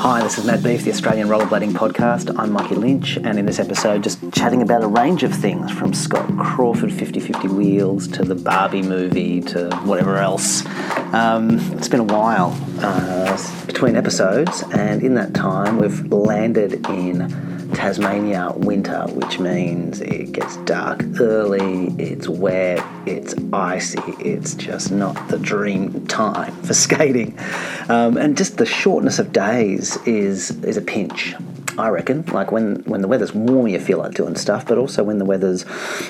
Hi, 0.00 0.22
this 0.22 0.38
is 0.38 0.44
Mad 0.44 0.62
Beef, 0.62 0.84
the 0.84 0.92
Australian 0.92 1.26
Rollerblading 1.26 1.72
Podcast. 1.72 2.32
I'm 2.38 2.52
Mikey 2.52 2.76
Lynch, 2.76 3.16
and 3.16 3.36
in 3.36 3.46
this 3.46 3.58
episode, 3.58 4.04
just 4.04 4.20
chatting 4.32 4.62
about 4.62 4.84
a 4.84 4.86
range 4.86 5.24
of 5.24 5.34
things 5.34 5.72
from 5.72 5.92
Scott 5.92 6.30
Crawford 6.38 6.92
50 6.92 7.18
50 7.18 7.48
wheels 7.48 8.06
to 8.08 8.22
the 8.22 8.36
Barbie 8.36 8.82
movie 8.82 9.40
to 9.40 9.74
whatever 9.82 10.18
else. 10.18 10.64
Um, 11.12 11.58
it's 11.72 11.88
been 11.88 11.98
a 11.98 12.04
while 12.04 12.56
uh, 12.78 13.66
between 13.66 13.96
episodes, 13.96 14.62
and 14.72 15.02
in 15.02 15.14
that 15.14 15.34
time, 15.34 15.78
we've 15.78 16.12
landed 16.12 16.86
in 16.88 17.57
Tasmania 17.88 18.52
winter, 18.54 19.06
which 19.14 19.38
means 19.38 20.02
it 20.02 20.32
gets 20.32 20.58
dark 20.58 21.02
early, 21.20 21.86
it's 21.98 22.28
wet, 22.28 22.84
it's 23.06 23.34
icy, 23.50 24.02
it's 24.18 24.52
just 24.52 24.92
not 24.92 25.28
the 25.28 25.38
dream 25.38 26.06
time 26.06 26.54
for 26.64 26.74
skating. 26.74 27.34
Um, 27.88 28.18
and 28.18 28.36
just 28.36 28.58
the 28.58 28.66
shortness 28.66 29.18
of 29.18 29.32
days 29.32 29.96
is, 30.06 30.50
is 30.62 30.76
a 30.76 30.82
pinch. 30.82 31.34
I 31.78 31.88
reckon, 31.88 32.24
like 32.26 32.52
when, 32.52 32.82
when 32.84 33.00
the 33.00 33.08
weather's 33.08 33.32
warm, 33.32 33.68
you 33.68 33.80
feel 33.80 33.96
like 33.96 34.12
doing 34.12 34.36
stuff, 34.36 34.66
but 34.66 34.76
also 34.76 35.02
when 35.02 35.16
the 35.16 35.24
weather's 35.24 35.62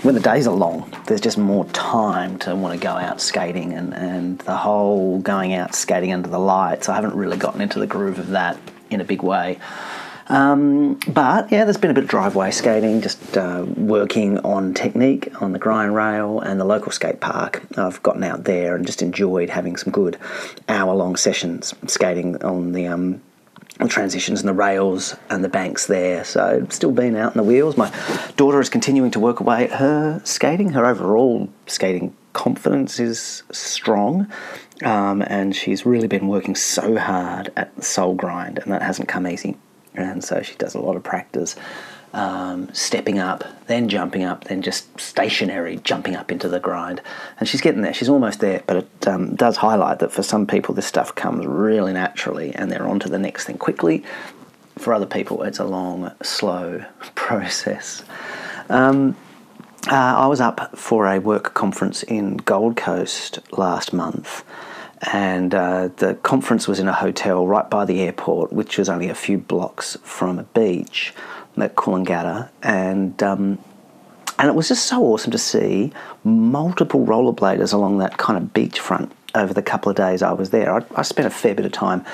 when 0.02 0.16
the 0.16 0.20
days 0.20 0.48
are 0.48 0.56
long, 0.56 0.92
there's 1.06 1.20
just 1.20 1.38
more 1.38 1.64
time 1.66 2.41
to 2.41 2.56
want 2.56 2.74
to 2.74 2.84
go 2.84 2.91
out 2.91 3.20
skating, 3.20 3.72
and, 3.72 3.95
and 3.95 4.41
the 4.41 4.56
whole 4.56 5.20
going 5.20 5.55
out 5.55 5.77
skating 5.77 6.12
under 6.12 6.28
the 6.28 6.41
lights. 6.41 6.88
I 6.88 6.97
haven't 6.97 7.14
really 7.14 7.36
gotten 7.36 7.60
into 7.60 7.78
the 7.78 7.86
groove 7.86 8.19
of 8.19 8.30
that 8.30 8.58
in 8.91 9.00
a 9.00 9.05
big 9.05 9.22
way. 9.22 9.60
Um, 10.28 11.00
but 11.09 11.50
yeah, 11.50 11.64
there's 11.64 11.78
been 11.78 11.91
a 11.91 11.95
bit 11.95 12.05
of 12.05 12.10
driveway 12.10 12.50
skating, 12.50 13.00
just 13.00 13.36
uh, 13.36 13.64
working 13.77 14.38
on 14.41 14.74
technique 14.74 15.30
on 15.41 15.52
the 15.52 15.59
grind 15.59 15.95
rail 15.95 16.41
and 16.41 16.60
the 16.60 16.64
local 16.64 16.92
skate 16.92 17.20
park. 17.20 17.62
I've 17.77 18.02
gotten 18.02 18.23
out 18.23 18.45
there 18.45 18.77
and 18.77 18.86
just 18.86 19.00
enjoyed 19.00 19.48
having 19.48 19.77
some 19.77 19.92
good 19.92 20.19
hour 20.69 20.95
long 20.95 21.16
sessions 21.16 21.74
skating 21.86 22.42
on 22.42 22.72
the. 22.72 22.86
Um, 22.86 23.22
the 23.78 23.86
transitions 23.86 24.41
and 24.41 24.48
the 24.48 24.55
rails 24.55 25.14
and 25.30 25.44
the 25.44 25.48
banks 25.48 25.86
there. 25.86 26.25
So, 26.25 26.66
still 26.69 26.91
been 26.91 27.14
out 27.14 27.36
in 27.36 27.36
the 27.36 27.44
wheels. 27.44 27.77
My 27.77 27.92
daughter 28.36 28.60
is 28.60 28.69
continuing 28.69 29.12
to 29.12 29.20
work 29.20 29.38
away 29.38 29.64
at 29.64 29.78
her 29.78 30.20
skating. 30.25 30.70
Her 30.70 30.84
overall 30.84 31.48
skating 31.69 32.16
confidence 32.33 32.98
is 32.98 33.44
strong, 33.53 34.27
um, 34.83 35.22
and 35.22 35.55
she's 35.55 35.86
really 35.86 36.08
been 36.08 36.27
working 36.27 36.56
so 36.56 36.97
hard 36.97 37.53
at 37.56 37.77
the 37.77 37.83
soul 37.83 38.16
grind, 38.16 38.58
and 38.58 38.72
that 38.72 38.83
hasn't 38.83 39.08
come 39.08 39.28
easy 39.28 39.56
and 39.98 40.22
so 40.22 40.42
she 40.42 40.54
does 40.56 40.74
a 40.74 40.80
lot 40.80 40.96
of 40.96 41.02
practice. 41.02 41.56
Um, 42.14 42.72
stepping 42.72 43.18
up, 43.18 43.44
then 43.66 43.91
jumping 43.91 44.24
up, 44.24 44.44
then 44.44 44.62
just 44.62 44.98
stationary 44.98 45.77
jumping 45.84 46.16
up 46.16 46.32
into 46.32 46.48
the 46.48 46.58
grind. 46.58 47.02
And 47.38 47.46
she's 47.46 47.60
getting 47.60 47.82
there, 47.82 47.92
she's 47.92 48.08
almost 48.08 48.41
there, 48.41 48.62
but 48.66 48.78
it 48.78 49.08
um, 49.08 49.34
does 49.34 49.58
highlight 49.58 49.98
that 49.98 50.10
for 50.10 50.22
some 50.22 50.46
people 50.46 50.74
this 50.74 50.86
stuff 50.86 51.14
comes 51.14 51.44
really 51.46 51.92
naturally 51.92 52.54
and 52.54 52.72
they're 52.72 52.88
on 52.88 52.98
to 53.00 53.10
the 53.10 53.19
next 53.19 53.44
thing 53.44 53.58
quickly. 53.58 54.04
For 54.78 54.94
other 54.94 55.06
people, 55.06 55.42
it's 55.42 55.58
a 55.58 55.64
long, 55.64 56.10
slow 56.22 56.82
process. 57.14 58.02
Um, 58.70 59.14
uh, 59.86 59.94
I 59.94 60.26
was 60.26 60.41
up 60.41 60.76
for 60.78 61.06
a 61.06 61.19
work 61.19 61.52
conference 61.52 62.02
in 62.04 62.38
Gold 62.38 62.76
Coast 62.76 63.38
last 63.52 63.92
month 63.92 64.44
and 65.02 65.54
uh, 65.54 65.88
the 65.96 66.14
conference 66.16 66.66
was 66.66 66.80
in 66.80 66.88
a 66.88 66.92
hotel 66.92 67.46
right 67.46 67.68
by 67.68 67.84
the 67.84 68.00
airport, 68.00 68.52
which 68.52 68.78
was 68.78 68.88
only 68.88 69.08
a 69.08 69.14
few 69.14 69.38
blocks 69.38 69.96
from 70.02 70.38
a 70.38 70.44
beach 70.44 71.14
at 71.56 71.74
Coolangatta, 71.74 72.48
and 72.62 73.22
um, 73.22 73.58
and 74.38 74.48
it 74.48 74.54
was 74.54 74.69
just 74.69 74.86
so 74.86 75.02
awesome 75.02 75.32
to 75.32 75.38
see 75.38 75.92
multiple 76.24 77.04
rollerbladers 77.04 77.72
along 77.72 77.98
that 77.98 78.16
kind 78.19 78.36
of 78.36 78.52
beachfront 78.52 79.10
over 79.34 79.52
the 79.52 79.62
couple 79.62 79.91
of 79.91 79.96
days 79.96 80.22
I 80.22 80.32
was 80.32 80.50
there. 80.50 80.72
I, 80.72 80.84
I 80.94 81.02
spent 81.02 81.26
a 81.26 81.30
fair 81.30 81.54
bit 81.54 81.66
of 81.66 81.72
time. 81.72 82.04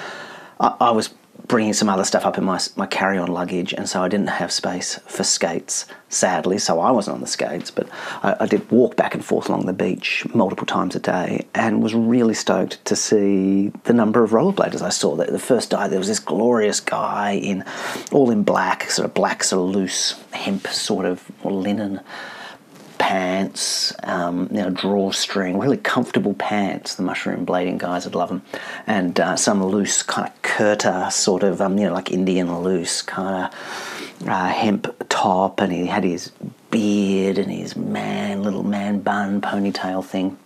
I, 0.61 0.75
I 0.81 0.91
was 0.91 1.11
bringing 1.47 1.75
some 1.75 1.89
other 1.89 2.05
stuff 2.05 2.25
up 2.25 2.39
in 2.39 2.45
my, 2.45 2.59
my 2.77 2.87
carry 2.87 3.19
on 3.19 3.29
luggage, 3.29 3.75
and 3.75 3.89
so 3.89 4.03
I 4.03 4.09
didn't 4.09 4.29
have 4.29 4.51
space 4.51 4.99
for 5.07 5.25
skates, 5.25 5.87
sadly, 6.09 6.59
so 6.59 6.81
I 6.81 6.91
wasn't 6.91 7.17
on 7.17 7.21
the 7.21 7.27
skates, 7.27 7.71
but 7.71 7.89
I, 8.23 8.37
I, 8.41 8.47
did 8.47 8.71
walk 8.71 8.97
back 8.97 9.15
and 9.15 9.25
forth 9.25 9.49
along 9.49 9.67
the 9.67 9.73
beach 9.73 10.25
multiple 10.35 10.67
times 10.67 10.97
a 10.97 11.01
day 11.01 11.47
and 11.55 11.83
was 11.83 11.95
really 11.95 12.35
stoked 12.35 12.83
to 12.87 12.97
see 12.97 13.69
the 13.85 13.93
number 13.93 14.25
of 14.25 14.31
rollerbladers 14.31 14.81
I 14.81 14.89
saw. 14.89 15.17
The, 15.17 15.27
the 15.27 15.39
first 15.39 15.71
day, 15.71 15.87
there 15.89 15.99
was 15.99 16.09
this 16.09 16.19
glorious 16.19 16.81
guy 16.81 17.33
in 17.33 17.65
all 18.11 18.31
in 18.31 18.43
black, 18.43 18.91
sort 18.91 19.05
of 19.05 19.15
black, 19.15 19.45
sort 19.45 19.69
of 19.69 19.75
loose 19.75 20.13
hemp 20.33 20.67
sort 20.69 21.05
of 21.05 21.31
linen 21.45 22.01
pants, 22.99 23.93
um, 24.03 24.49
you 24.51 24.59
know, 24.59 24.71
drawstring, 24.71 25.59
really 25.59 25.77
comfortable 25.77 26.35
pants. 26.35 26.95
The 26.95 27.03
mushroom 27.03 27.45
blading 27.45 27.79
guys 27.79 28.05
would 28.05 28.15
love 28.15 28.29
them, 28.29 28.43
and 28.87 29.19
uh, 29.19 29.37
some 29.37 29.65
loose 29.65 30.03
kind 30.03 30.29
of 30.29 30.43
kurta, 30.43 31.13
sort 31.13 31.43
of, 31.43 31.61
um, 31.61 31.79
you 31.79 31.87
know, 31.87 31.95
like 31.95 32.11
Indian 32.11 32.63
loose 32.63 33.03
kind 33.03 33.47
of 33.47 34.29
uh, 34.29 34.49
hemp 34.49 34.95
top, 35.09 35.61
and 35.61 35.73
he 35.73 35.87
had 35.87 36.05
his 36.05 36.31
beard 36.71 37.39
and 37.39 37.51
his 37.51 37.77
man, 37.77 38.43
little 38.43 38.63
man 38.63 39.01
bun 39.01 39.41
ponytail 39.41 40.05
thing, 40.05 40.39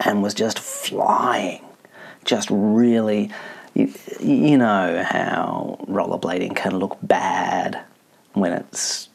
and 0.00 0.22
was 0.22 0.34
just 0.34 0.58
flying, 0.58 1.62
just 2.24 2.48
really. 2.50 3.30
You, 3.72 3.92
you 4.18 4.58
know 4.58 5.04
how 5.08 5.78
rollerblading 5.88 6.56
can 6.56 6.76
look 6.76 6.98
bad 7.02 7.80
when 8.32 8.52
it's 8.52 9.08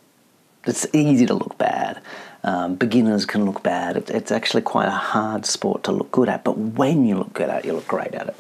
it's 0.66 0.88
easy 0.94 1.26
to 1.26 1.34
look 1.34 1.58
bad 1.58 2.02
um, 2.46 2.76
beginners 2.76 3.26
can 3.26 3.44
look 3.44 3.64
bad. 3.64 3.98
It, 3.98 4.10
it's 4.12 4.32
actually 4.32 4.62
quite 4.62 4.88
a 4.88 4.92
hard 4.92 5.46
sport 5.46 5.84
to 5.86 5.92
look 5.92 6.12
good 6.12 6.30
at, 6.30 6.44
but 6.44 6.58
when 6.58 7.04
you 7.04 7.18
look 7.18 7.34
good 7.34 7.50
at 7.50 7.66
it, 7.66 7.66
you 7.66 7.74
look 7.74 7.88
great 7.88 8.14
at 8.14 8.28
it. 8.28 8.36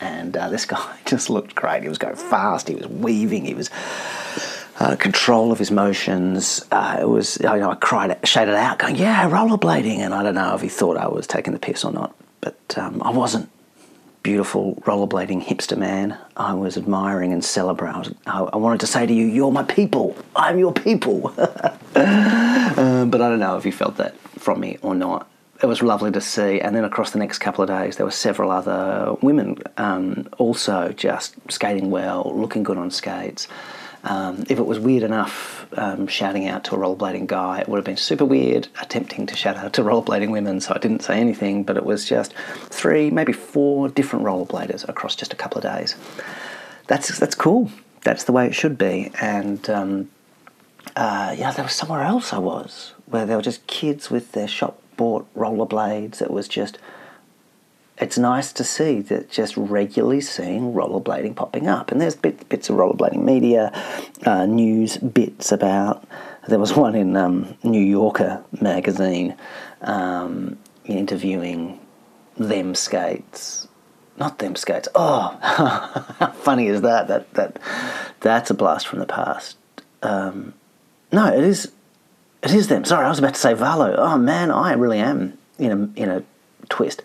And 0.00 0.36
uh, 0.36 0.50
this 0.50 0.64
guy 0.66 0.98
just 1.06 1.30
looked 1.30 1.54
great. 1.54 1.82
He 1.82 1.88
was 1.88 1.98
going 1.98 2.16
fast, 2.16 2.68
he 2.68 2.74
was 2.74 2.88
weaving, 2.88 3.46
he 3.46 3.54
was. 3.54 3.70
Uh, 4.78 4.94
control 4.94 5.52
of 5.52 5.58
his 5.58 5.70
motions. 5.70 6.62
Uh, 6.70 6.98
it 7.00 7.08
was, 7.08 7.38
you 7.40 7.46
know, 7.46 7.70
I 7.70 7.76
cried, 7.76 8.18
shaded 8.28 8.54
out, 8.54 8.78
going, 8.78 8.96
"Yeah, 8.96 9.26
rollerblading." 9.30 10.00
And 10.00 10.12
I 10.12 10.22
don't 10.22 10.34
know 10.34 10.54
if 10.54 10.60
he 10.60 10.68
thought 10.68 10.98
I 10.98 11.08
was 11.08 11.26
taking 11.26 11.54
the 11.54 11.58
piss 11.58 11.82
or 11.82 11.92
not, 11.92 12.14
but 12.42 12.58
um, 12.76 13.00
I 13.02 13.08
wasn't 13.08 13.48
beautiful 14.22 14.74
rollerblading 14.84 15.40
hipster 15.42 15.78
man 15.78 16.18
I 16.36 16.52
was 16.52 16.76
admiring 16.76 17.32
and 17.32 17.42
celebrating. 17.42 18.16
I, 18.26 18.40
I 18.40 18.56
wanted 18.56 18.80
to 18.80 18.86
say 18.86 19.06
to 19.06 19.14
you, 19.14 19.24
You're 19.24 19.50
my 19.50 19.62
people. 19.62 20.14
I'm 20.34 20.58
your 20.58 20.74
people. 20.74 21.32
but 23.16 23.24
I 23.24 23.30
don't 23.30 23.40
know 23.40 23.56
if 23.56 23.64
you 23.64 23.72
felt 23.72 23.96
that 23.96 24.14
from 24.38 24.60
me 24.60 24.76
or 24.82 24.94
not. 24.94 25.26
It 25.62 25.64
was 25.64 25.80
lovely 25.80 26.12
to 26.12 26.20
see. 26.20 26.60
And 26.60 26.76
then 26.76 26.84
across 26.84 27.12
the 27.12 27.18
next 27.18 27.38
couple 27.38 27.62
of 27.62 27.68
days, 27.68 27.96
there 27.96 28.04
were 28.04 28.12
several 28.12 28.50
other 28.50 29.16
women 29.22 29.56
um, 29.78 30.28
also 30.36 30.92
just 30.92 31.34
skating 31.50 31.90
well, 31.90 32.30
looking 32.36 32.62
good 32.62 32.76
on 32.76 32.90
skates. 32.90 33.48
Um, 34.04 34.44
if 34.50 34.58
it 34.58 34.66
was 34.66 34.78
weird 34.78 35.02
enough 35.02 35.66
um, 35.78 36.06
shouting 36.08 36.46
out 36.46 36.64
to 36.64 36.74
a 36.74 36.78
rollerblading 36.78 37.26
guy, 37.26 37.60
it 37.60 37.70
would 37.70 37.78
have 37.78 37.86
been 37.86 37.96
super 37.96 38.26
weird 38.26 38.68
attempting 38.82 39.24
to 39.28 39.34
shout 39.34 39.56
out 39.56 39.72
to 39.72 39.82
rollerblading 39.90 40.30
women, 40.30 40.60
so 40.60 40.74
I 40.74 40.78
didn't 40.78 41.00
say 41.00 41.18
anything, 41.18 41.62
but 41.62 41.78
it 41.78 41.86
was 41.86 42.04
just 42.04 42.34
three, 42.34 43.08
maybe 43.08 43.32
four 43.32 43.88
different 43.88 44.26
rollerbladers 44.26 44.86
across 44.90 45.16
just 45.16 45.32
a 45.32 45.36
couple 45.36 45.56
of 45.56 45.62
days. 45.62 45.96
That's, 46.86 47.18
that's 47.18 47.34
cool. 47.34 47.70
That's 48.02 48.24
the 48.24 48.32
way 48.32 48.46
it 48.46 48.54
should 48.54 48.76
be. 48.76 49.10
And 49.22 49.70
um, 49.70 50.10
uh, 50.94 51.34
yeah, 51.38 51.50
there 51.52 51.64
was 51.64 51.72
somewhere 51.72 52.02
else 52.02 52.34
I 52.34 52.38
was 52.38 52.92
where 53.06 53.26
there 53.26 53.36
were 53.36 53.42
just 53.42 53.66
kids 53.66 54.10
with 54.10 54.32
their 54.32 54.48
shop 54.48 54.80
bought 54.96 55.26
rollerblades. 55.34 56.20
It 56.20 56.30
was 56.30 56.48
just 56.48 56.78
it's 57.98 58.18
nice 58.18 58.52
to 58.52 58.64
see 58.64 59.00
that 59.00 59.30
just 59.30 59.56
regularly 59.56 60.20
seeing 60.20 60.74
rollerblading 60.74 61.34
popping 61.34 61.66
up. 61.66 61.90
And 61.90 62.00
there's 62.00 62.14
bit, 62.14 62.46
bits 62.48 62.68
of 62.68 62.76
rollerblading 62.76 63.24
media, 63.24 63.72
uh, 64.26 64.44
news 64.46 64.98
bits 64.98 65.50
about. 65.50 66.06
There 66.46 66.58
was 66.58 66.74
one 66.76 66.94
in 66.94 67.16
um, 67.16 67.56
New 67.62 67.80
Yorker 67.80 68.44
magazine 68.60 69.34
um, 69.80 70.58
interviewing 70.84 71.80
them 72.36 72.74
skates. 72.74 73.66
Not 74.18 74.38
them 74.38 74.56
skates. 74.56 74.88
Oh, 74.94 75.36
how 76.18 76.32
funny 76.32 76.68
is 76.68 76.82
that? 76.82 77.08
That 77.08 77.32
that 77.34 77.58
that's 78.20 78.50
a 78.50 78.54
blast 78.54 78.86
from 78.86 78.98
the 78.98 79.06
past. 79.06 79.58
Um, 80.02 80.54
no, 81.12 81.26
it 81.26 81.44
is. 81.44 81.70
It 82.46 82.54
is 82.54 82.68
them. 82.68 82.84
Sorry, 82.84 83.04
I 83.04 83.08
was 83.08 83.18
about 83.18 83.34
to 83.34 83.40
say 83.40 83.54
Valo. 83.54 83.96
Oh 83.98 84.16
man, 84.16 84.52
I 84.52 84.72
really 84.74 85.00
am 85.00 85.36
in 85.58 85.72
a 85.72 86.00
in 86.00 86.08
a 86.08 86.22
twist. 86.68 87.02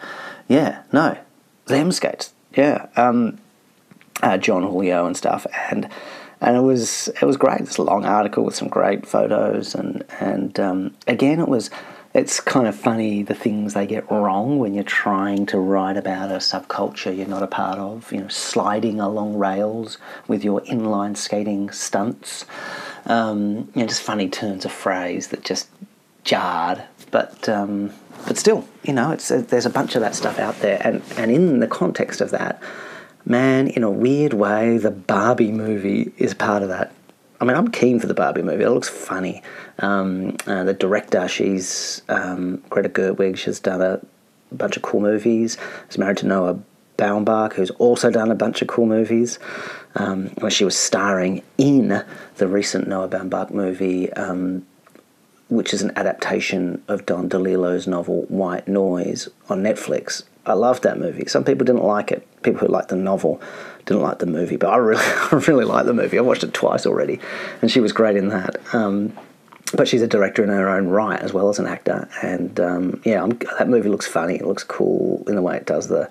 Yeah, 0.47 0.83
no, 0.91 1.17
them 1.65 1.91
skates. 1.91 2.31
Yeah, 2.55 2.89
um, 2.95 3.39
uh, 4.21 4.37
Jon 4.37 4.61
Julio 4.61 5.07
and 5.07 5.17
stuff, 5.17 5.47
and 5.71 5.89
and 6.41 6.57
it 6.57 6.59
was 6.59 7.07
it 7.07 7.23
was 7.23 7.37
great. 7.37 7.57
This 7.57 7.79
long 7.79 8.05
article 8.05 8.45
with 8.45 8.53
some 8.53 8.67
great 8.67 9.07
photos, 9.07 9.73
and 9.73 10.03
and 10.19 10.59
um, 10.59 10.95
again, 11.07 11.39
it 11.39 11.47
was. 11.47 11.71
It's 12.13 12.41
kind 12.41 12.67
of 12.67 12.75
funny 12.75 13.23
the 13.23 13.33
things 13.33 13.73
they 13.73 13.87
get 13.87 14.11
wrong 14.11 14.59
when 14.59 14.73
you're 14.73 14.83
trying 14.83 15.45
to 15.45 15.57
write 15.57 15.95
about 15.95 16.29
a 16.29 16.39
subculture 16.39 17.15
you're 17.15 17.25
not 17.25 17.41
a 17.41 17.47
part 17.47 17.79
of. 17.79 18.11
You 18.11 18.19
know, 18.19 18.27
sliding 18.27 18.99
along 18.99 19.37
rails 19.37 19.97
with 20.27 20.43
your 20.43 20.59
inline 20.63 21.15
skating 21.15 21.71
stunts. 21.71 22.45
Um, 23.05 23.71
you 23.73 23.81
know, 23.81 23.87
just 23.87 24.01
funny 24.01 24.29
turns 24.29 24.65
of 24.65 24.71
phrase 24.71 25.27
that 25.29 25.43
just 25.43 25.69
jarred. 26.23 26.83
But 27.11 27.49
um, 27.49 27.91
but 28.27 28.37
still, 28.37 28.67
you 28.83 28.93
know, 28.93 29.11
it's 29.11 29.31
a, 29.31 29.41
there's 29.41 29.65
a 29.65 29.69
bunch 29.69 29.95
of 29.95 30.01
that 30.01 30.15
stuff 30.15 30.39
out 30.39 30.59
there, 30.59 30.81
and 30.81 31.01
and 31.17 31.31
in 31.31 31.59
the 31.59 31.67
context 31.67 32.21
of 32.21 32.31
that, 32.31 32.61
man, 33.25 33.67
in 33.67 33.83
a 33.83 33.91
weird 33.91 34.33
way, 34.33 34.77
the 34.77 34.91
Barbie 34.91 35.51
movie 35.51 36.11
is 36.17 36.33
part 36.33 36.63
of 36.63 36.69
that. 36.69 36.93
I 37.39 37.45
mean, 37.45 37.57
I'm 37.57 37.69
keen 37.69 37.99
for 37.99 38.05
the 38.05 38.13
Barbie 38.13 38.43
movie. 38.43 38.63
It 38.63 38.69
looks 38.69 38.87
funny. 38.87 39.41
Um, 39.79 40.37
uh, 40.45 40.63
the 40.63 40.75
director, 40.75 41.27
she's 41.27 42.03
um, 42.07 42.61
Greta 42.69 42.87
Gerwig. 42.89 43.35
She's 43.37 43.59
done 43.59 43.81
a 43.81 43.99
bunch 44.51 44.77
of 44.77 44.83
cool 44.83 45.01
movies. 45.01 45.57
She's 45.89 45.97
married 45.97 46.17
to 46.17 46.27
Noah 46.27 46.59
Baumbach, 47.01 47.53
who's 47.53 47.71
also 47.71 48.11
done 48.11 48.29
a 48.29 48.35
bunch 48.35 48.61
of 48.61 48.67
cool 48.67 48.85
movies. 48.85 49.39
Um, 49.95 50.27
where 50.39 50.51
she 50.51 50.63
was 50.63 50.77
starring 50.77 51.43
in 51.57 52.01
the 52.37 52.47
recent 52.47 52.87
Noah 52.87 53.09
Baumbach 53.09 53.51
movie, 53.51 54.09
um, 54.13 54.65
which 55.49 55.73
is 55.73 55.81
an 55.81 55.91
adaptation 55.97 56.81
of 56.87 57.05
Don 57.05 57.27
DeLillo's 57.27 57.87
novel 57.87 58.21
White 58.29 58.69
Noise 58.69 59.27
on 59.49 59.61
Netflix. 59.61 60.23
I 60.45 60.53
loved 60.53 60.83
that 60.83 60.97
movie. 60.97 61.25
Some 61.27 61.43
people 61.43 61.65
didn't 61.65 61.83
like 61.83 62.11
it. 62.11 62.25
People 62.41 62.61
who 62.61 62.73
liked 62.73 62.87
the 62.87 62.95
novel 62.95 63.41
didn't 63.85 64.01
like 64.01 64.19
the 64.19 64.25
movie, 64.25 64.55
but 64.55 64.69
I 64.69 64.77
really, 64.77 65.03
I 65.05 65.43
really 65.47 65.65
like 65.65 65.85
the 65.85 65.93
movie. 65.93 66.17
I 66.17 66.21
watched 66.21 66.43
it 66.43 66.53
twice 66.53 66.85
already, 66.85 67.19
and 67.61 67.69
she 67.69 67.81
was 67.81 67.91
great 67.91 68.15
in 68.15 68.29
that. 68.29 68.55
Um, 68.73 69.11
but 69.73 69.87
she's 69.87 70.01
a 70.01 70.07
director 70.07 70.43
in 70.43 70.49
her 70.49 70.69
own 70.69 70.87
right 70.87 71.19
as 71.19 71.33
well 71.33 71.49
as 71.49 71.59
an 71.59 71.67
actor, 71.67 72.09
and 72.21 72.59
um, 72.59 73.01
yeah, 73.05 73.21
I'm, 73.21 73.37
that 73.57 73.67
movie 73.69 73.89
looks 73.89 74.07
funny. 74.07 74.35
It 74.35 74.45
looks 74.45 74.63
cool 74.63 75.23
in 75.27 75.35
the 75.35 75.41
way 75.41 75.57
it 75.57 75.65
does 75.65 75.87
the 75.87 76.09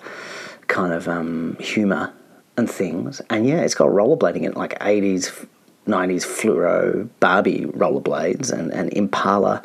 kind 0.71 0.93
of 0.93 1.07
um, 1.07 1.57
humor 1.59 2.11
and 2.57 2.69
things. 2.69 3.21
And 3.29 3.45
yeah, 3.45 3.61
it's 3.61 3.75
got 3.75 3.89
rollerblading 3.89 4.37
in 4.37 4.45
it, 4.45 4.57
like 4.57 4.79
80s, 4.79 5.47
90s 5.85 6.25
fluoro 6.25 7.09
Barbie 7.19 7.65
rollerblades, 7.65 8.51
and, 8.51 8.71
and 8.71 8.91
Impala 8.93 9.61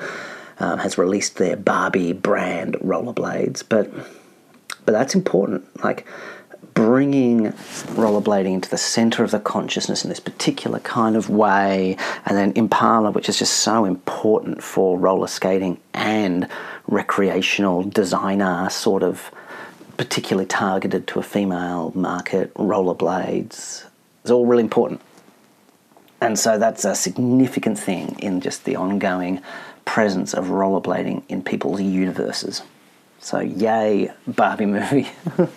um, 0.58 0.78
has 0.80 0.98
released 0.98 1.36
their 1.36 1.56
Barbie 1.56 2.12
brand 2.12 2.74
rollerblades. 2.74 3.62
But 3.66 3.90
but 4.84 4.92
that's 4.92 5.14
important. 5.14 5.64
Like 5.82 6.06
bringing 6.74 7.52
rollerblading 7.94 8.52
into 8.52 8.68
the 8.68 8.78
center 8.78 9.24
of 9.24 9.30
the 9.30 9.40
consciousness 9.40 10.04
in 10.04 10.08
this 10.10 10.20
particular 10.20 10.80
kind 10.80 11.16
of 11.16 11.30
way, 11.30 11.96
and 12.24 12.36
then 12.36 12.52
Impala, 12.56 13.12
which 13.12 13.28
is 13.28 13.38
just 13.38 13.58
so 13.58 13.84
important 13.84 14.62
for 14.62 14.98
roller 14.98 15.28
skating 15.28 15.78
and 15.94 16.48
recreational 16.88 17.82
designer 17.84 18.68
sort 18.70 19.02
of 19.02 19.30
particularly 19.96 20.46
targeted 20.46 21.06
to 21.08 21.18
a 21.18 21.22
female 21.22 21.92
market, 21.94 22.52
rollerblades. 22.54 23.84
It's 24.22 24.30
all 24.30 24.46
really 24.46 24.62
important. 24.62 25.00
And 26.20 26.38
so 26.38 26.58
that's 26.58 26.84
a 26.84 26.94
significant 26.94 27.78
thing 27.78 28.18
in 28.18 28.40
just 28.40 28.64
the 28.64 28.76
ongoing 28.76 29.42
presence 29.84 30.34
of 30.34 30.46
rollerblading 30.46 31.22
in 31.28 31.42
people's 31.42 31.80
universes. 31.80 32.62
So, 33.20 33.40
yay, 33.40 34.12
Barbie 34.26 34.66
movie. 34.66 35.08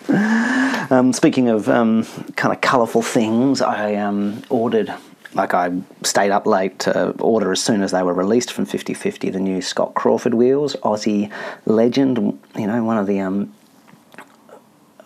um, 0.90 1.12
speaking 1.12 1.48
of 1.48 1.68
um, 1.68 2.04
kind 2.36 2.54
of 2.54 2.60
colourful 2.60 3.02
things, 3.02 3.60
I 3.62 3.94
um, 3.94 4.42
ordered, 4.48 4.92
like, 5.34 5.54
I 5.54 5.70
stayed 6.02 6.30
up 6.30 6.46
late 6.46 6.78
to 6.80 7.10
order 7.20 7.52
as 7.52 7.62
soon 7.62 7.82
as 7.82 7.92
they 7.92 8.02
were 8.02 8.14
released 8.14 8.52
from 8.52 8.64
5050 8.64 9.30
the 9.30 9.38
new 9.38 9.62
Scott 9.62 9.94
Crawford 9.94 10.34
wheels, 10.34 10.74
Aussie 10.76 11.30
legend, 11.64 12.38
you 12.56 12.66
know, 12.66 12.82
one 12.82 12.98
of 12.98 13.06
the, 13.06 13.20
um, 13.20 13.54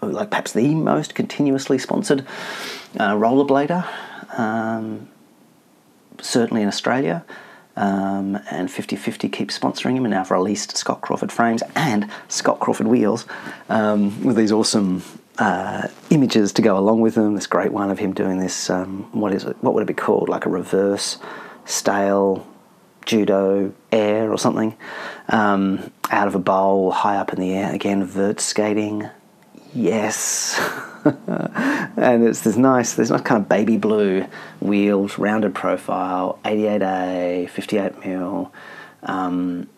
like, 0.06 0.30
perhaps 0.30 0.52
the 0.52 0.74
most 0.74 1.14
continuously 1.14 1.78
sponsored 1.78 2.26
uh, 2.98 3.14
rollerblader, 3.14 3.86
um, 4.38 5.08
certainly 6.20 6.62
in 6.62 6.68
Australia. 6.68 7.24
Um, 7.76 8.38
and 8.52 8.70
50 8.70 8.94
50 8.94 9.28
keeps 9.28 9.58
sponsoring 9.58 9.96
him, 9.96 10.04
and 10.04 10.12
now 10.12 10.20
I've 10.20 10.30
released 10.30 10.76
Scott 10.76 11.00
Crawford 11.00 11.32
frames 11.32 11.60
and 11.74 12.08
Scott 12.28 12.60
Crawford 12.60 12.86
wheels 12.86 13.26
um, 13.68 14.22
with 14.22 14.36
these 14.36 14.52
awesome 14.52 15.02
uh, 15.38 15.88
images 16.10 16.52
to 16.52 16.62
go 16.62 16.78
along 16.78 17.00
with 17.00 17.16
them. 17.16 17.34
This 17.34 17.48
great 17.48 17.72
one 17.72 17.90
of 17.90 17.98
him 17.98 18.12
doing 18.14 18.38
this, 18.38 18.70
um, 18.70 19.08
what 19.10 19.32
is 19.32 19.42
it? 19.42 19.56
What 19.60 19.74
would 19.74 19.82
it 19.82 19.86
be 19.86 19.94
called? 19.94 20.28
Like 20.28 20.46
a 20.46 20.50
reverse 20.50 21.18
stale 21.64 22.46
judo 23.04 23.72
air 23.92 24.32
or 24.32 24.38
something 24.38 24.76
um, 25.28 25.92
out 26.10 26.26
of 26.26 26.34
a 26.34 26.38
bowl 26.38 26.90
high 26.90 27.16
up 27.16 27.32
in 27.32 27.40
the 27.40 27.52
air. 27.52 27.72
Again, 27.72 28.04
vert 28.04 28.40
skating. 28.40 29.08
Yes. 29.74 30.58
and 31.04 32.24
it's 32.24 32.42
this 32.42 32.56
nice, 32.56 32.94
this 32.94 33.10
nice 33.10 33.20
kind 33.22 33.42
of 33.42 33.48
baby 33.48 33.76
blue 33.76 34.24
wheels, 34.60 35.18
rounded 35.18 35.54
profile, 35.54 36.38
88A, 36.44 37.50
58 37.50 38.04
mil, 38.06 38.52
um, 39.02 39.68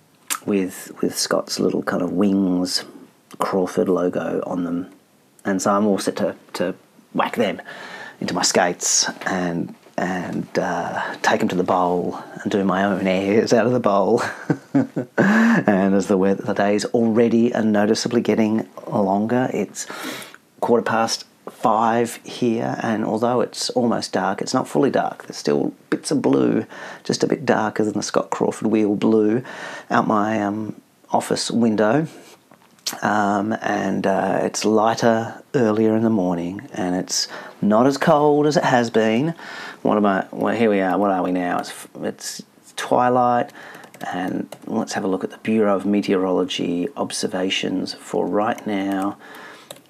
with 0.44 0.92
with 1.02 1.16
Scott's 1.16 1.58
little 1.58 1.82
kind 1.82 2.02
of 2.02 2.12
wings 2.12 2.84
Crawford 3.38 3.88
logo 3.88 4.42
on 4.46 4.64
them, 4.64 4.90
and 5.44 5.60
so 5.60 5.72
I'm 5.72 5.86
all 5.86 5.98
set 5.98 6.16
to 6.16 6.36
to 6.54 6.74
whack 7.12 7.36
them 7.36 7.60
into 8.20 8.34
my 8.34 8.42
skates 8.42 9.08
and 9.26 9.74
and 9.98 10.46
uh, 10.58 11.16
take 11.22 11.40
them 11.40 11.48
to 11.48 11.56
the 11.56 11.64
bowl 11.64 12.22
and 12.42 12.52
do 12.52 12.64
my 12.64 12.84
own 12.84 13.06
airs 13.06 13.52
out 13.52 13.66
of 13.66 13.72
the 13.72 13.80
bowl. 13.80 14.22
and 15.16 15.94
as 15.94 16.06
the 16.06 16.16
weather, 16.16 16.42
the 16.42 16.54
day's 16.54 16.84
already 16.86 17.50
noticeably 17.50 18.20
getting 18.20 18.68
longer, 18.86 19.48
it's 19.52 19.86
quarter 20.60 20.82
past 20.82 21.24
five 21.50 22.16
here, 22.24 22.76
and 22.82 23.04
although 23.04 23.40
it's 23.40 23.70
almost 23.70 24.12
dark, 24.12 24.42
it's 24.42 24.52
not 24.52 24.68
fully 24.68 24.90
dark. 24.90 25.26
There's 25.26 25.36
still 25.36 25.74
bits 25.90 26.10
of 26.10 26.20
blue, 26.20 26.66
just 27.04 27.22
a 27.22 27.26
bit 27.26 27.46
darker 27.46 27.84
than 27.84 27.94
the 27.94 28.02
Scott 28.02 28.30
Crawford 28.30 28.68
wheel 28.68 28.94
blue, 28.96 29.42
out 29.90 30.06
my 30.06 30.42
um, 30.42 30.80
office 31.10 31.50
window. 31.50 32.06
Um, 33.02 33.52
and 33.62 34.06
uh, 34.06 34.40
it's 34.42 34.64
lighter 34.64 35.42
earlier 35.54 35.96
in 35.96 36.04
the 36.04 36.10
morning, 36.10 36.68
and 36.72 36.94
it's 36.94 37.26
not 37.60 37.86
as 37.86 37.98
cold 37.98 38.46
as 38.46 38.56
it 38.56 38.64
has 38.64 38.90
been. 38.90 39.34
What 39.82 39.96
am 39.96 40.06
I? 40.06 40.26
Well, 40.30 40.54
here 40.54 40.70
we 40.70 40.80
are. 40.80 40.96
What 40.96 41.10
are 41.10 41.22
we 41.22 41.32
now? 41.32 41.58
It's, 41.58 41.88
it's 42.00 42.42
twilight, 42.76 43.52
and 44.12 44.54
let's 44.66 44.92
have 44.92 45.04
a 45.04 45.08
look 45.08 45.24
at 45.24 45.30
the 45.30 45.38
Bureau 45.38 45.74
of 45.74 45.84
Meteorology 45.84 46.88
observations 46.96 47.94
for 47.94 48.26
right 48.26 48.64
now 48.66 49.18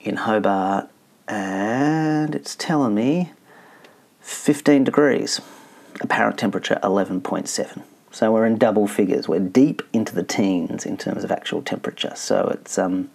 in 0.00 0.16
Hobart, 0.16 0.88
and 1.28 2.34
it's 2.34 2.56
telling 2.56 2.94
me 2.94 3.32
15 4.20 4.84
degrees, 4.84 5.40
apparent 6.00 6.38
temperature 6.38 6.78
11.7. 6.82 7.82
So 8.16 8.32
we're 8.32 8.46
in 8.46 8.56
double 8.56 8.86
figures. 8.86 9.28
We're 9.28 9.40
deep 9.40 9.82
into 9.92 10.14
the 10.14 10.22
teens 10.22 10.86
in 10.86 10.96
terms 10.96 11.22
of 11.22 11.30
actual 11.30 11.60
temperature. 11.60 12.14
So 12.16 12.48
it's 12.48 12.78
um, 12.78 13.10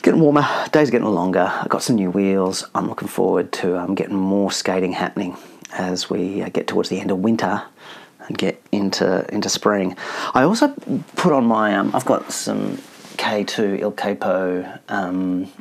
getting 0.00 0.20
warmer. 0.20 0.48
Days 0.72 0.88
are 0.88 0.90
getting 0.90 1.06
longer. 1.06 1.52
I've 1.54 1.68
got 1.68 1.82
some 1.82 1.96
new 1.96 2.10
wheels. 2.10 2.64
I'm 2.74 2.88
looking 2.88 3.08
forward 3.08 3.52
to 3.60 3.78
um, 3.78 3.94
getting 3.94 4.16
more 4.16 4.50
skating 4.50 4.92
happening 4.92 5.36
as 5.74 6.08
we 6.08 6.40
uh, 6.40 6.48
get 6.48 6.66
towards 6.66 6.88
the 6.88 6.98
end 6.98 7.10
of 7.10 7.18
winter 7.18 7.62
and 8.26 8.38
get 8.38 8.58
into 8.72 9.26
into 9.30 9.50
spring. 9.50 9.98
I 10.32 10.44
also 10.44 10.68
put 11.16 11.34
on 11.34 11.44
my. 11.44 11.76
Um, 11.76 11.94
I've 11.94 12.06
got 12.06 12.32
some 12.32 12.78
K2 13.18 13.80
Il 13.80 13.92
Capo 13.92 14.78
um, 14.88 15.52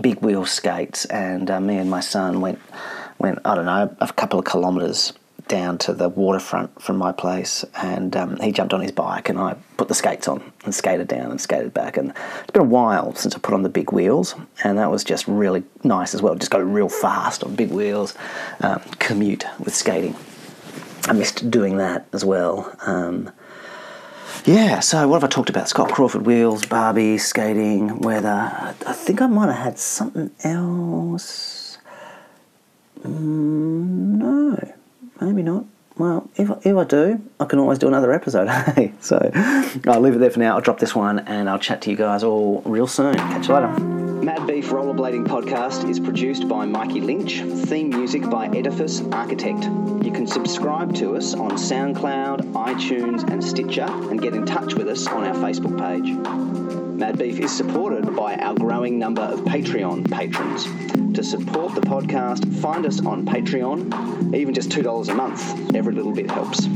big 0.00 0.22
wheel 0.22 0.46
skates, 0.46 1.04
and 1.04 1.50
uh, 1.50 1.60
me 1.60 1.76
and 1.76 1.90
my 1.90 2.00
son 2.00 2.40
went 2.40 2.60
went 3.18 3.40
I 3.44 3.56
don't 3.56 3.66
know 3.66 3.94
a 4.00 4.10
couple 4.10 4.38
of 4.38 4.46
kilometres 4.46 5.12
down 5.50 5.76
to 5.76 5.92
the 5.92 6.08
waterfront 6.08 6.80
from 6.80 6.96
my 6.96 7.12
place, 7.12 7.64
and 7.74 8.16
um, 8.16 8.38
he 8.38 8.52
jumped 8.52 8.72
on 8.72 8.80
his 8.80 8.92
bike, 8.92 9.28
and 9.28 9.38
I 9.38 9.56
put 9.76 9.88
the 9.88 9.94
skates 9.94 10.28
on 10.28 10.52
and 10.64 10.74
skated 10.74 11.08
down 11.08 11.30
and 11.30 11.40
skated 11.40 11.74
back. 11.74 11.96
And 11.96 12.14
it's 12.40 12.52
been 12.52 12.62
a 12.62 12.64
while 12.64 13.14
since 13.16 13.34
I 13.34 13.38
put 13.40 13.52
on 13.52 13.62
the 13.62 13.68
big 13.68 13.92
wheels, 13.92 14.36
and 14.64 14.78
that 14.78 14.90
was 14.90 15.02
just 15.04 15.26
really 15.26 15.64
nice 15.82 16.14
as 16.14 16.22
well. 16.22 16.36
Just 16.36 16.52
go 16.52 16.60
real 16.60 16.88
fast 16.88 17.42
on 17.42 17.56
big 17.56 17.70
wheels, 17.70 18.14
um, 18.60 18.80
commute 19.00 19.44
with 19.58 19.74
skating. 19.74 20.16
I 21.06 21.12
missed 21.12 21.50
doing 21.50 21.78
that 21.78 22.06
as 22.12 22.24
well. 22.24 22.72
Um, 22.86 23.30
yeah, 24.44 24.78
so 24.80 25.08
what 25.08 25.20
have 25.20 25.24
I 25.24 25.32
talked 25.32 25.50
about? 25.50 25.68
Scott 25.68 25.90
Crawford 25.90 26.24
wheels, 26.24 26.64
Barbie, 26.64 27.18
skating, 27.18 27.98
weather. 27.98 28.74
I 28.86 28.92
think 28.92 29.20
I 29.20 29.26
might 29.26 29.52
have 29.52 29.64
had 29.64 29.78
something 29.78 30.30
else. 30.44 31.76
Mm, 33.02 34.18
no, 34.18 34.74
maybe 35.20 35.42
not. 35.42 35.64
Well, 35.96 36.30
if, 36.36 36.50
if 36.64 36.76
I 36.76 36.84
do, 36.84 37.20
I 37.38 37.44
can 37.44 37.58
always 37.58 37.78
do 37.78 37.88
another 37.88 38.12
episode. 38.12 38.48
Hey, 38.70 38.92
so 39.00 39.30
I'll 39.86 40.00
leave 40.00 40.14
it 40.14 40.18
there 40.18 40.30
for 40.30 40.38
now. 40.38 40.54
I'll 40.54 40.60
drop 40.60 40.78
this 40.78 40.94
one 40.94 41.18
and 41.20 41.50
I'll 41.50 41.58
chat 41.58 41.82
to 41.82 41.90
you 41.90 41.96
guys 41.96 42.22
all 42.22 42.62
real 42.64 42.86
soon. 42.86 43.14
Catch 43.14 43.48
you 43.48 43.54
later. 43.54 43.68
Mad 44.22 44.46
Beef 44.46 44.68
Rollerblading 44.68 45.26
Podcast 45.26 45.88
is 45.88 45.98
produced 45.98 46.46
by 46.46 46.66
Mikey 46.66 47.00
Lynch, 47.00 47.40
theme 47.66 47.88
music 47.88 48.28
by 48.28 48.46
Edifice 48.48 49.00
Architect. 49.12 49.64
You 49.64 50.12
can 50.12 50.26
subscribe 50.26 50.94
to 50.96 51.16
us 51.16 51.34
on 51.34 51.52
SoundCloud, 51.52 52.52
iTunes, 52.52 53.28
and 53.30 53.42
Stitcher, 53.42 53.86
and 53.88 54.20
get 54.20 54.34
in 54.34 54.44
touch 54.46 54.74
with 54.74 54.88
us 54.88 55.06
on 55.06 55.24
our 55.24 55.34
Facebook 55.34 55.78
page. 55.78 56.69
Mad 57.00 57.16
Beef 57.16 57.40
is 57.40 57.50
supported 57.50 58.14
by 58.14 58.34
our 58.34 58.54
growing 58.54 58.98
number 58.98 59.22
of 59.22 59.40
Patreon 59.40 60.10
patrons. 60.12 60.64
To 61.14 61.24
support 61.24 61.74
the 61.74 61.80
podcast, 61.80 62.60
find 62.60 62.84
us 62.84 63.00
on 63.06 63.24
Patreon. 63.24 64.34
Even 64.34 64.52
just 64.52 64.68
$2 64.68 65.08
a 65.08 65.14
month, 65.14 65.74
every 65.74 65.94
little 65.94 66.12
bit 66.12 66.30
helps. 66.30 66.66